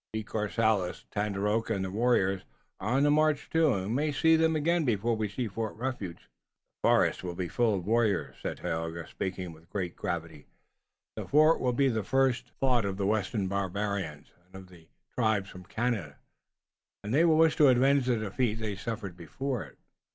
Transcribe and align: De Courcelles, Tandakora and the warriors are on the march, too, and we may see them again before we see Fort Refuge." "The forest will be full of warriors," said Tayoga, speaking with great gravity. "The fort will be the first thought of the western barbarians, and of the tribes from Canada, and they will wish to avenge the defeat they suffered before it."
De 0.13 0.23
Courcelles, 0.23 1.05
Tandakora 1.11 1.75
and 1.75 1.85
the 1.85 1.91
warriors 1.91 2.41
are 2.79 2.97
on 2.97 3.03
the 3.03 3.11
march, 3.11 3.51
too, 3.51 3.71
and 3.75 3.89
we 3.89 3.93
may 3.93 4.11
see 4.11 4.35
them 4.35 4.55
again 4.55 4.83
before 4.83 5.15
we 5.15 5.29
see 5.29 5.47
Fort 5.47 5.75
Refuge." 5.75 6.27
"The 6.81 6.87
forest 6.89 7.23
will 7.23 7.35
be 7.35 7.47
full 7.47 7.75
of 7.75 7.85
warriors," 7.85 8.35
said 8.41 8.57
Tayoga, 8.57 9.05
speaking 9.07 9.53
with 9.53 9.69
great 9.69 9.95
gravity. 9.95 10.47
"The 11.17 11.27
fort 11.27 11.59
will 11.59 11.73
be 11.73 11.87
the 11.87 12.01
first 12.03 12.49
thought 12.59 12.83
of 12.83 12.97
the 12.97 13.05
western 13.05 13.47
barbarians, 13.47 14.31
and 14.43 14.55
of 14.55 14.69
the 14.69 14.87
tribes 15.13 15.51
from 15.51 15.65
Canada, 15.65 16.17
and 17.03 17.13
they 17.13 17.23
will 17.23 17.37
wish 17.37 17.55
to 17.57 17.67
avenge 17.67 18.07
the 18.07 18.17
defeat 18.17 18.55
they 18.55 18.75
suffered 18.75 19.15
before 19.15 19.63
it." 19.65 19.77